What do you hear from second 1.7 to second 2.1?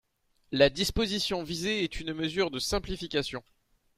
est